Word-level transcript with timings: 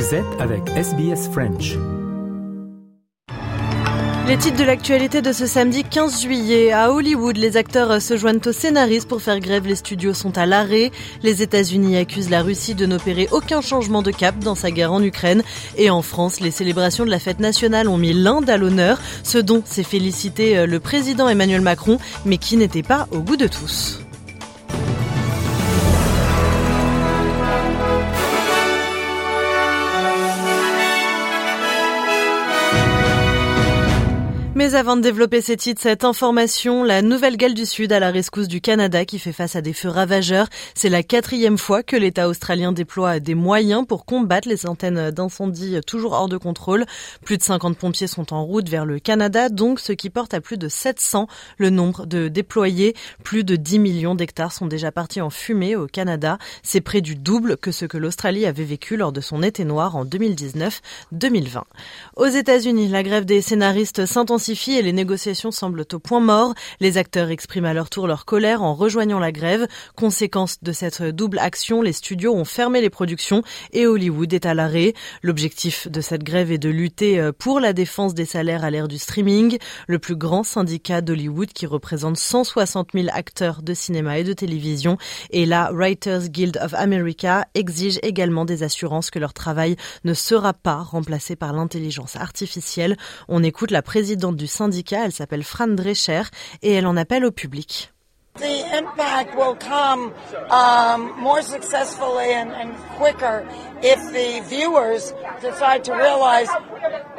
Vous 0.00 0.16
avec 0.38 0.66
SBS 0.76 1.28
French. 1.30 1.76
Les 4.28 4.38
titres 4.38 4.56
de 4.56 4.64
l'actualité 4.64 5.20
de 5.20 5.30
ce 5.30 5.44
samedi 5.44 5.84
15 5.84 6.22
juillet. 6.22 6.72
À 6.72 6.90
Hollywood, 6.90 7.36
les 7.36 7.58
acteurs 7.58 8.00
se 8.00 8.16
joignent 8.16 8.40
aux 8.46 8.52
scénaristes 8.52 9.06
pour 9.06 9.20
faire 9.20 9.40
grève. 9.40 9.66
Les 9.66 9.74
studios 9.74 10.14
sont 10.14 10.38
à 10.38 10.46
l'arrêt. 10.46 10.90
Les 11.22 11.42
États-Unis 11.42 11.98
accusent 11.98 12.30
la 12.30 12.40
Russie 12.40 12.74
de 12.74 12.86
n'opérer 12.86 13.28
aucun 13.30 13.60
changement 13.60 14.00
de 14.00 14.10
cap 14.10 14.38
dans 14.38 14.54
sa 14.54 14.70
guerre 14.70 14.94
en 14.94 15.02
Ukraine. 15.02 15.42
Et 15.76 15.90
en 15.90 16.00
France, 16.00 16.40
les 16.40 16.50
célébrations 16.50 17.04
de 17.04 17.10
la 17.10 17.18
fête 17.18 17.40
nationale 17.40 17.86
ont 17.86 17.98
mis 17.98 18.14
l'Inde 18.14 18.48
à 18.48 18.56
l'honneur, 18.56 18.98
ce 19.22 19.36
dont 19.36 19.62
s'est 19.66 19.82
félicité 19.82 20.66
le 20.66 20.80
président 20.80 21.28
Emmanuel 21.28 21.60
Macron, 21.60 21.98
mais 22.24 22.38
qui 22.38 22.56
n'était 22.56 22.82
pas 22.82 23.06
au 23.10 23.18
goût 23.18 23.36
de 23.36 23.48
tous. 23.48 24.00
Mais 34.60 34.74
avant 34.74 34.94
de 34.94 35.00
développer 35.00 35.40
ces 35.40 35.56
titres, 35.56 35.80
cette 35.80 36.04
information, 36.04 36.84
la 36.84 37.00
Nouvelle-Galles 37.00 37.54
du 37.54 37.64
Sud 37.64 37.94
à 37.94 37.98
la 37.98 38.10
rescousse 38.10 38.46
du 38.46 38.60
Canada 38.60 39.06
qui 39.06 39.18
fait 39.18 39.32
face 39.32 39.56
à 39.56 39.62
des 39.62 39.72
feux 39.72 39.88
ravageurs. 39.88 40.48
C'est 40.74 40.90
la 40.90 41.02
quatrième 41.02 41.56
fois 41.56 41.82
que 41.82 41.96
l'État 41.96 42.28
australien 42.28 42.70
déploie 42.70 43.20
des 43.20 43.34
moyens 43.34 43.86
pour 43.86 44.04
combattre 44.04 44.50
les 44.50 44.58
centaines 44.58 45.12
d'incendies 45.12 45.80
toujours 45.86 46.12
hors 46.12 46.28
de 46.28 46.36
contrôle. 46.36 46.84
Plus 47.24 47.38
de 47.38 47.42
50 47.42 47.78
pompiers 47.78 48.06
sont 48.06 48.34
en 48.34 48.44
route 48.44 48.68
vers 48.68 48.84
le 48.84 48.98
Canada, 48.98 49.48
donc 49.48 49.80
ce 49.80 49.94
qui 49.94 50.10
porte 50.10 50.34
à 50.34 50.42
plus 50.42 50.58
de 50.58 50.68
700 50.68 51.26
le 51.56 51.70
nombre 51.70 52.04
de 52.04 52.28
déployés. 52.28 52.94
Plus 53.24 53.44
de 53.44 53.56
10 53.56 53.78
millions 53.78 54.14
d'hectares 54.14 54.52
sont 54.52 54.66
déjà 54.66 54.92
partis 54.92 55.22
en 55.22 55.30
fumée 55.30 55.74
au 55.74 55.86
Canada. 55.86 56.36
C'est 56.62 56.82
près 56.82 57.00
du 57.00 57.16
double 57.16 57.56
que 57.56 57.72
ce 57.72 57.86
que 57.86 57.96
l'Australie 57.96 58.44
avait 58.44 58.64
vécu 58.64 58.98
lors 58.98 59.12
de 59.12 59.22
son 59.22 59.42
été 59.42 59.64
noir 59.64 59.96
en 59.96 60.04
2019-2020. 60.04 61.62
Aux 62.16 62.26
États-Unis, 62.26 62.88
la 62.88 63.02
grève 63.02 63.24
des 63.24 63.40
scénaristes 63.40 64.04
s'intensifie 64.04 64.49
et 64.50 64.82
les 64.82 64.92
négociations 64.92 65.50
semblent 65.50 65.84
au 65.92 65.98
point 65.98 66.20
mort. 66.20 66.54
Les 66.80 66.98
acteurs 66.98 67.30
expriment 67.30 67.66
à 67.66 67.74
leur 67.74 67.88
tour 67.88 68.06
leur 68.06 68.24
colère 68.24 68.62
en 68.62 68.74
rejoignant 68.74 69.20
la 69.20 69.30
grève. 69.30 69.66
Conséquence 69.94 70.56
de 70.62 70.72
cette 70.72 71.02
double 71.02 71.38
action, 71.38 71.82
les 71.82 71.92
studios 71.92 72.34
ont 72.34 72.44
fermé 72.44 72.80
les 72.80 72.90
productions 72.90 73.42
et 73.72 73.86
Hollywood 73.86 74.32
est 74.32 74.46
à 74.46 74.54
l'arrêt. 74.54 74.94
L'objectif 75.22 75.88
de 75.88 76.00
cette 76.00 76.24
grève 76.24 76.50
est 76.50 76.58
de 76.58 76.68
lutter 76.68 77.20
euh, 77.20 77.30
pour 77.32 77.60
la 77.60 77.72
défense 77.72 78.14
des 78.14 78.24
salaires 78.24 78.64
à 78.64 78.70
l'ère 78.70 78.88
du 78.88 78.98
streaming. 78.98 79.58
Le 79.86 79.98
plus 80.00 80.16
grand 80.16 80.42
syndicat 80.42 81.00
d'Hollywood 81.00 81.52
qui 81.52 81.66
représente 81.66 82.16
160 82.16 82.88
000 82.94 83.06
acteurs 83.12 83.62
de 83.62 83.72
cinéma 83.72 84.18
et 84.18 84.24
de 84.24 84.32
télévision 84.32 84.98
et 85.30 85.46
la 85.46 85.70
Writers 85.72 86.28
Guild 86.28 86.58
of 86.62 86.74
America 86.74 87.46
exige 87.54 88.00
également 88.02 88.44
des 88.44 88.62
assurances 88.62 89.10
que 89.10 89.18
leur 89.18 89.32
travail 89.32 89.76
ne 90.04 90.14
sera 90.14 90.52
pas 90.52 90.82
remplacé 90.82 91.36
par 91.36 91.52
l'intelligence 91.52 92.16
artificielle. 92.16 92.96
On 93.28 93.42
écoute 93.42 93.70
la 93.70 93.82
présidente 93.82 94.36
du 94.40 94.46
syndicat, 94.46 95.04
elle 95.04 95.12
s'appelle 95.12 95.44
Fran 95.44 95.68
Drescher 95.68 96.22
et 96.62 96.72
elle 96.72 96.86
en 96.86 96.96
appelle 96.96 97.26
au 97.26 97.30
public. 97.30 97.92
The 98.36 98.78
impact 98.78 99.36
will 99.36 99.54
come 99.54 100.14
um, 100.48 101.20
more 101.20 101.42
successfully 101.42 102.32
and, 102.32 102.50
and 102.52 102.74
quicker 102.96 103.46
if 103.82 104.00
the 104.12 104.42
viewers 104.48 105.12
decide 105.42 105.84
to 105.84 105.92
realize 105.92 106.48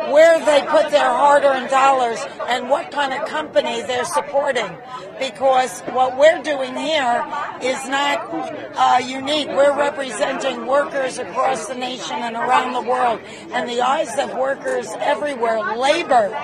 where 0.09 0.44
they 0.44 0.66
put 0.68 0.90
their 0.90 1.09
hard-earned 1.09 1.70
dollars 1.70 2.20
and 2.48 2.70
what 2.70 2.92
kind 2.92 3.14
of 3.14 3.28
company 3.28 3.84
they're 3.84 4.06
supporting. 4.06 4.76
Because 5.20 5.81
what 5.92 6.18
we're 6.18 6.42
doing 6.42 6.76
here 6.76 7.23
is 7.62 7.88
not 7.88 8.28
uh, 8.75 9.00
unique. 9.06 9.48
We're 9.50 9.78
representing 9.78 10.66
workers 10.66 11.20
across 11.20 11.68
the 11.68 11.75
nation 11.75 12.16
and 12.16 12.36
around 12.36 12.73
the 12.73 12.81
world. 12.81 13.22
And 13.52 13.70
the 13.70 13.81
eyes 13.81 14.18
of 14.18 14.34
workers 14.36 14.88
everywhere, 15.00 15.75
labor, 15.75 16.35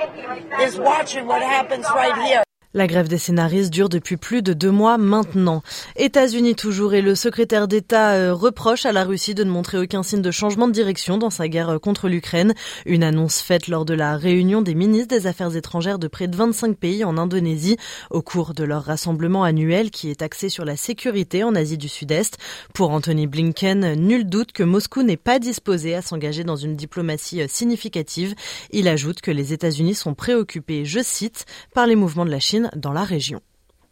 is 0.61 0.77
watching 0.77 1.25
what 1.25 1.41
happens 1.41 1.85
right 1.85 2.15
here. 2.27 2.43
La 2.77 2.85
grève 2.85 3.07
des 3.07 3.17
scénaristes 3.17 3.73
dure 3.73 3.89
depuis 3.89 4.17
plus 4.17 4.43
de 4.43 4.53
deux 4.53 4.69
mois 4.69 4.99
maintenant. 4.99 5.63
États-Unis 5.95 6.53
toujours 6.53 6.93
et 6.93 7.01
le 7.01 7.15
secrétaire 7.15 7.67
d'État 7.67 8.11
euh, 8.11 8.35
reproche 8.35 8.85
à 8.85 8.91
la 8.91 9.03
Russie 9.03 9.33
de 9.33 9.43
ne 9.43 9.49
montrer 9.49 9.79
aucun 9.79 10.03
signe 10.03 10.21
de 10.21 10.29
changement 10.29 10.67
de 10.67 10.73
direction 10.73 11.17
dans 11.17 11.31
sa 11.31 11.47
guerre 11.47 11.69
euh, 11.69 11.79
contre 11.79 12.07
l'Ukraine. 12.07 12.53
Une 12.85 13.01
annonce 13.01 13.41
faite 13.41 13.67
lors 13.67 13.83
de 13.83 13.95
la 13.95 14.15
réunion 14.15 14.61
des 14.61 14.75
ministres 14.75 15.07
des 15.07 15.25
Affaires 15.25 15.55
étrangères 15.55 15.97
de 15.97 16.07
près 16.07 16.27
de 16.27 16.35
25 16.35 16.77
pays 16.77 17.03
en 17.03 17.17
Indonésie 17.17 17.77
au 18.11 18.21
cours 18.21 18.53
de 18.53 18.63
leur 18.63 18.83
rassemblement 18.83 19.43
annuel 19.43 19.89
qui 19.89 20.11
est 20.11 20.21
axé 20.21 20.47
sur 20.47 20.63
la 20.63 20.77
sécurité 20.77 21.43
en 21.43 21.55
Asie 21.55 21.79
du 21.79 21.89
Sud-Est. 21.89 22.37
Pour 22.75 22.91
Anthony 22.91 23.25
Blinken, 23.25 23.95
nul 23.95 24.29
doute 24.29 24.51
que 24.51 24.61
Moscou 24.61 25.01
n'est 25.01 25.17
pas 25.17 25.39
disposé 25.39 25.95
à 25.95 26.03
s'engager 26.03 26.43
dans 26.43 26.55
une 26.55 26.75
diplomatie 26.75 27.41
euh, 27.41 27.47
significative. 27.49 28.35
Il 28.69 28.87
ajoute 28.87 29.21
que 29.21 29.31
les 29.31 29.51
États-Unis 29.51 29.95
sont 29.95 30.13
préoccupés, 30.13 30.85
je 30.85 30.99
cite, 31.01 31.47
par 31.73 31.87
les 31.87 31.95
mouvements 31.95 32.25
de 32.25 32.29
la 32.29 32.39
Chine 32.39 32.66
dans 32.75 32.93
la 32.93 33.05
région. 33.05 33.41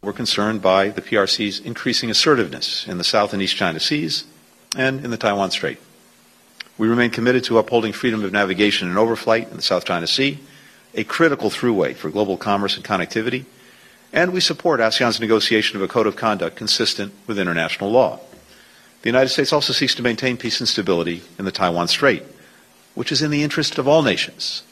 We're 0.02 0.12
concerned 0.12 0.62
by 0.62 0.90
the 0.90 1.02
PRC's 1.02 1.60
increasing 1.60 2.10
assertiveness 2.10 2.86
in 2.86 2.98
the 2.98 3.04
South 3.04 3.32
and 3.32 3.42
East 3.42 3.56
China 3.56 3.80
Seas 3.80 4.24
and 4.76 5.04
in 5.04 5.10
the 5.10 5.16
Taiwan 5.16 5.50
Strait. 5.50 5.78
We 6.78 6.88
remain 6.88 7.10
committed 7.10 7.44
to 7.44 7.58
upholding 7.58 7.92
freedom 7.92 8.22
of 8.22 8.32
navigation 8.32 8.88
and 8.88 8.98
overflight 8.98 9.50
in 9.50 9.56
the 9.56 9.62
South 9.62 9.84
China 9.84 10.06
Sea, 10.06 10.38
a 10.94 11.04
critical 11.04 11.50
throughway 11.50 11.94
for 11.94 12.10
global 12.10 12.36
commerce 12.36 12.76
and 12.76 12.84
connectivity, 12.84 13.46
and 14.12 14.32
we 14.32 14.40
support 14.40 14.80
ASEAN's 14.80 15.20
negotiation 15.20 15.76
of 15.76 15.82
a 15.82 15.88
code 15.88 16.06
of 16.06 16.16
conduct 16.16 16.56
consistent 16.56 17.12
with 17.26 17.38
international 17.38 17.90
law. 17.90 18.20
The 19.02 19.08
United 19.08 19.28
States 19.28 19.52
also 19.52 19.72
seeks 19.72 19.94
to 19.96 20.02
maintain 20.02 20.36
peace 20.36 20.60
and 20.60 20.68
stability 20.68 21.22
in 21.38 21.44
the 21.44 21.52
Taiwan 21.52 21.88
Strait, 21.88 22.22
which 22.94 23.12
is 23.12 23.22
in 23.22 23.30
the 23.30 23.42
interest 23.42 23.78
of 23.78 23.88
all 23.88 24.02
nations. 24.02 24.62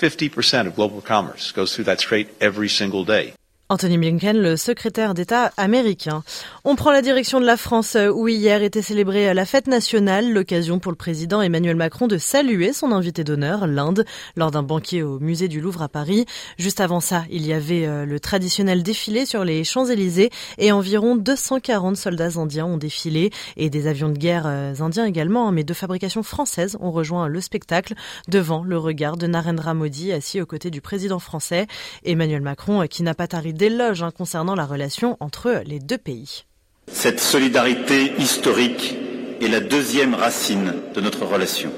50% 0.00 0.66
of 0.66 0.76
global 0.76 1.00
commerce 1.00 1.52
goes 1.52 1.74
through 1.74 1.84
that 1.84 2.00
strait 2.00 2.28
every 2.40 2.68
single 2.68 3.04
day. 3.04 3.32
Anthony 3.68 3.98
Blinken, 3.98 4.38
le 4.38 4.56
secrétaire 4.56 5.12
d'État 5.12 5.50
américain. 5.56 6.22
On 6.62 6.76
prend 6.76 6.92
la 6.92 7.02
direction 7.02 7.40
de 7.40 7.46
la 7.46 7.56
France 7.56 7.96
où 8.14 8.28
hier 8.28 8.62
était 8.62 8.80
célébrée 8.80 9.34
la 9.34 9.44
fête 9.44 9.66
nationale, 9.66 10.32
l'occasion 10.32 10.78
pour 10.78 10.92
le 10.92 10.96
président 10.96 11.42
Emmanuel 11.42 11.74
Macron 11.74 12.06
de 12.06 12.16
saluer 12.16 12.72
son 12.72 12.92
invité 12.92 13.24
d'honneur, 13.24 13.66
l'Inde, 13.66 14.04
lors 14.36 14.52
d'un 14.52 14.62
banquet 14.62 15.02
au 15.02 15.18
musée 15.18 15.48
du 15.48 15.60
Louvre 15.60 15.82
à 15.82 15.88
Paris. 15.88 16.26
Juste 16.58 16.80
avant 16.80 17.00
ça, 17.00 17.24
il 17.28 17.44
y 17.44 17.52
avait 17.52 17.86
euh, 17.86 18.06
le 18.06 18.20
traditionnel 18.20 18.84
défilé 18.84 19.26
sur 19.26 19.44
les 19.44 19.64
Champs-Élysées 19.64 20.30
et 20.58 20.70
environ 20.70 21.16
240 21.16 21.96
soldats 21.96 22.38
indiens 22.38 22.66
ont 22.66 22.76
défilé 22.76 23.32
et 23.56 23.68
des 23.68 23.88
avions 23.88 24.10
de 24.10 24.18
guerre 24.18 24.44
euh, 24.46 24.74
indiens 24.78 25.06
également, 25.06 25.48
hein, 25.48 25.52
mais 25.52 25.64
de 25.64 25.74
fabrication 25.74 26.22
française 26.22 26.76
ont 26.80 26.92
rejoint 26.92 27.26
le 27.26 27.40
spectacle 27.40 27.94
devant 28.28 28.62
le 28.62 28.78
regard 28.78 29.16
de 29.16 29.26
Narendra 29.26 29.74
Modi 29.74 30.12
assis 30.12 30.40
aux 30.40 30.46
côtés 30.46 30.70
du 30.70 30.80
président 30.80 31.18
français. 31.18 31.66
Emmanuel 32.04 32.42
Macron 32.42 32.82
euh, 32.82 32.86
qui 32.86 33.02
n'a 33.02 33.14
pas 33.14 33.26
taré 33.26 33.55
d'éloges 33.56 34.02
hein, 34.02 34.10
concernant 34.10 34.54
la 34.54 34.66
relation 34.66 35.16
entre 35.20 35.62
les 35.66 35.80
deux 35.80 35.98
pays. 35.98 36.44
Cette 36.92 37.20
solidarité 37.20 38.12
historique 38.18 38.96
est 39.40 39.48
la 39.48 39.60
deuxième 39.60 40.14
racine 40.14 40.74
de 40.94 41.00
notre 41.00 41.24
relation. 41.24 41.70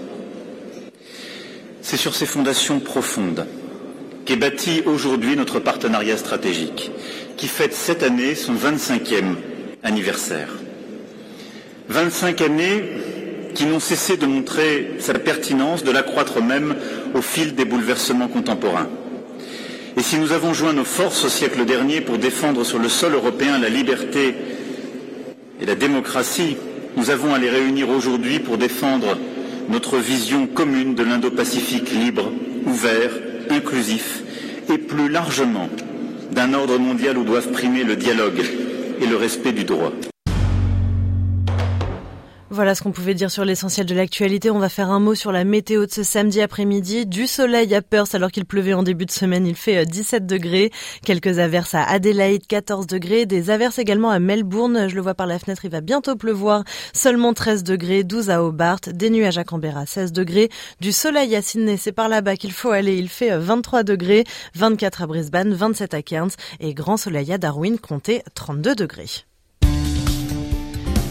C'est 1.81 1.97
sur 1.97 2.15
ces 2.15 2.27
fondations 2.27 2.81
profondes 2.81 3.47
qu'est 4.27 4.37
bâti 4.37 4.83
aujourd'hui 4.85 5.37
notre 5.37 5.59
partenariat 5.59 6.19
stratégique, 6.19 6.91
qui 7.39 7.49
fête 7.49 7.73
cette 7.73 8.03
année 8.03 8.35
son 8.35 8.55
25e 8.55 9.37
anniversaire. 9.83 10.51
25 11.89 12.43
années 12.43 12.85
qui 13.55 13.65
n'ont 13.65 13.81
cessé 13.81 14.19
de 14.19 14.27
montrer 14.27 14.97
sa 14.99 15.15
pertinence, 15.15 15.83
de 15.83 15.91
l'accroître 15.91 16.43
même 16.43 16.77
au 17.15 17.23
fil 17.23 17.55
des 17.55 17.65
bouleversements 17.65 18.29
contemporains. 18.29 18.89
Et 19.99 20.03
si 20.03 20.17
nous 20.17 20.31
avons 20.31 20.55
joint 20.55 20.73
nos 20.73 20.85
forces 20.85 21.25
au 21.25 21.29
siècle 21.29 21.65
dernier 21.65 22.01
pour 22.01 22.19
défendre 22.19 22.63
sur 22.63 22.79
le 22.79 22.89
sol 22.89 23.15
européen 23.15 23.59
la 23.59 23.69
liberté 23.69 24.33
et 25.61 25.67
la 25.67 25.75
démocratie, 25.75 26.57
nous 26.97 27.11
avons 27.11 27.35
à 27.35 27.39
les 27.41 27.51
réunir 27.51 27.89
aujourd'hui 27.91 28.39
pour 28.39 28.59
défendre 28.59 29.19
notre 29.69 29.97
vision 29.97 30.47
commune 30.47 30.95
de 30.95 31.03
l'Indo-Pacifique 31.03 31.91
libre, 31.91 32.31
ouvert, 32.65 33.11
inclusif 33.51 34.23
et 34.73 34.79
plus 34.79 35.09
largement 35.09 35.69
d'un 36.31 36.55
ordre 36.55 36.79
mondial 36.79 37.19
où 37.19 37.25
doivent 37.25 37.51
primer 37.51 37.83
le 37.83 37.97
dialogue 37.97 38.45
et 39.01 39.07
le 39.07 39.17
respect 39.17 39.53
du 39.53 39.65
droit. 39.65 39.93
Voilà 42.51 42.75
ce 42.75 42.83
qu'on 42.83 42.93
pouvait 42.93 43.13
dire 43.13 43.31
sur 43.31 43.45
l'essentiel 43.45 43.85
de 43.85 43.95
l'actualité. 43.95 44.51
On 44.51 44.59
va 44.59 44.71
faire 44.71 44.91
un 44.91 45.01
mot 45.01 45.15
sur 45.15 45.33
la 45.33 45.45
météo 45.45 45.85
de 45.85 45.91
ce 45.91 46.03
samedi 46.03 46.41
après-midi. 46.41 47.05
Du 47.05 47.27
soleil 47.27 47.75
à 47.75 47.83
Perth 47.83 48.15
alors 48.15 48.31
qu'il 48.31 48.47
pleuvait 48.47 48.73
en 48.73 48.83
début 48.83 49.05
de 49.05 49.11
semaine. 49.11 49.47
Il 49.47 49.55
fait 49.55 49.85
17 49.85 50.23
euh, 50.23 50.27
degrés. 50.27 50.71
Quelques 51.05 51.41
averses 51.41 51.75
à 51.75 51.85
Adelaide, 51.85 52.47
14 52.47 52.87
degrés. 52.87 53.27
Des 53.27 53.51
averses 53.51 53.79
également 53.79 54.09
à 54.09 54.19
Melbourne. 54.19 54.89
Je 54.89 54.95
le 54.95 55.03
vois 55.03 55.13
par 55.13 55.27
la 55.27 55.39
fenêtre, 55.39 55.67
il 55.67 55.71
va 55.71 55.83
bientôt 55.83 56.17
pleuvoir. 56.17 56.65
Seulement 56.95 57.35
13 57.35 57.65
degrés. 57.65 58.03
12 58.03 58.31
à 58.31 58.43
Hobart. 58.43 58.81
Des 58.87 59.11
nuages 59.11 59.37
à 59.37 59.45
Canberra, 59.45 59.85
16 59.85 60.13
degrés. 60.13 60.49
Du 60.81 60.91
soleil 60.91 61.37
à 61.37 61.43
Sydney, 61.43 61.77
c'est 61.77 61.93
par 61.93 62.09
là-bas 62.09 62.37
qu'il 62.37 62.53
faut 62.53 62.71
aller. 62.71 62.97
Il 62.97 63.11
fait 63.11 63.37
23 63.37 63.81
euh, 63.81 63.83
degrés. 63.83 64.25
24 64.55 65.03
à 65.03 65.07
Brisbane, 65.07 65.53
27 65.53 65.93
à 65.93 66.01
Cairns. 66.01 66.33
Et 66.61 66.73
grand 66.73 66.97
soleil 66.97 67.31
à 67.31 67.37
Darwin, 67.37 67.79
comptez 67.79 68.23
32 68.35 68.75
degrés. 68.75 69.28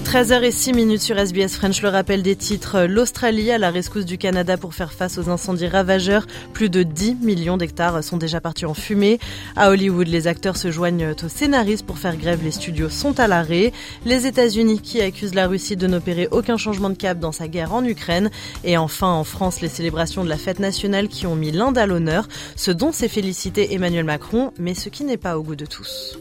13h06 0.07 0.74
minutes 0.74 1.01
sur 1.01 1.18
SBS 1.18 1.57
French, 1.57 1.81
le 1.81 1.89
rappel 1.89 2.24
des 2.24 2.38
titres. 2.38 2.83
L'Australie 2.83 3.51
à 3.51 3.57
la 3.57 3.71
rescousse 3.71 4.06
du 4.06 4.18
Canada 4.18 4.56
pour 4.56 4.74
faire 4.74 4.94
face 4.94 5.18
aux 5.18 5.30
incendies 5.30 5.68
ravageurs. 5.68 6.25
Plus 6.54 6.69
de 6.69 6.83
10 6.83 7.15
millions 7.15 7.57
d'hectares 7.57 8.01
sont 8.06 8.15
déjà 8.15 8.39
partis 8.39 8.65
en 8.65 8.74
fumée. 8.74 9.19
À 9.57 9.69
Hollywood, 9.69 10.07
les 10.07 10.27
acteurs 10.27 10.56
se 10.56 10.71
joignent 10.71 11.09
aux 11.09 11.27
scénaristes 11.27 11.86
pour 11.86 11.98
faire 11.98 12.15
grève. 12.15 12.39
Les 12.42 12.51
studios 12.51 12.88
sont 12.88 13.19
à 13.19 13.27
l'arrêt. 13.27 13.74
Les 14.06 14.27
États-Unis 14.27 14.80
qui 14.80 15.01
accusent 15.01 15.36
la 15.36 15.45
Russie 15.45 15.75
de 15.75 15.88
n'opérer 15.88 16.30
aucun 16.31 16.56
changement 16.56 16.89
de 16.89 16.95
cap 16.95 17.19
dans 17.19 17.33
sa 17.33 17.50
guerre 17.50 17.74
en 17.74 17.83
Ukraine. 17.83 18.31
Et 18.63 18.77
enfin, 18.77 19.12
en 19.12 19.25
France, 19.25 19.60
les 19.60 19.68
célébrations 19.68 20.24
de 20.24 20.30
la 20.30 20.38
fête 20.38 20.60
nationale 20.60 21.10
qui 21.10 21.27
ont 21.27 21.36
mis 21.36 21.51
l'Inde 21.51 21.77
à 21.77 21.86
l'honneur. 21.86 22.30
Ce 22.56 22.71
dont 22.71 22.94
s'est 22.94 23.10
félicité 23.10 23.74
Emmanuel 23.74 24.06
Macron, 24.06 24.53
mais 24.57 24.74
ce 24.74 24.88
qui 24.88 25.03
n'est 25.03 25.18
pas 25.18 25.38
au 25.38 25.44
goût 25.44 25.57
de 25.57 25.65
tous. 25.65 26.18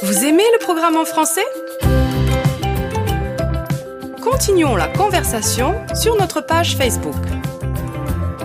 Vous 0.00 0.24
aimez 0.24 0.44
le 0.52 0.58
programme 0.60 0.96
en 0.96 1.04
français? 1.04 1.44
Continuons 4.22 4.76
la 4.76 4.86
conversation 4.86 5.74
sur 5.96 6.16
notre 6.16 6.40
page 6.40 6.76
Facebook. 6.76 7.16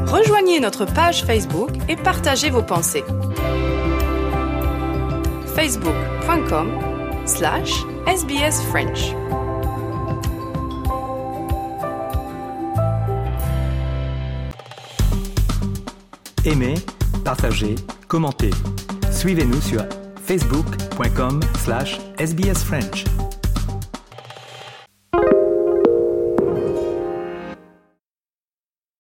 Rejoignez 0.07 0.59
notre 0.59 0.85
page 0.85 1.23
Facebook 1.23 1.69
et 1.87 1.95
partagez 1.95 2.49
vos 2.49 2.63
pensées. 2.63 3.03
facebook.com 5.55 6.71
slash 7.27 7.83
sbsfrench 8.07 9.13
Aimez, 16.45 16.73
partagez, 17.23 17.75
commentez. 18.07 18.49
Suivez-nous 19.11 19.61
sur 19.61 19.83
facebook.com 20.25 21.41
slash 21.57 21.99
sbsfrench. 22.17 23.32